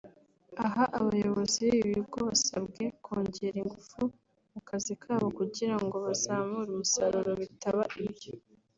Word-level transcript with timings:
Aha 0.65 0.83
abayobozi 0.99 1.59
b’ibi 1.69 1.81
bigo 1.99 2.19
basabwe 2.29 2.83
kongera 3.05 3.55
ingufu 3.63 4.01
mu 4.51 4.59
kazi 4.69 4.93
kabo 5.03 5.27
kugirango 5.37 5.95
bazamure 6.05 6.69
umusaruro 6.71 7.31
bitaba 7.43 7.83
ibyo 8.05 8.31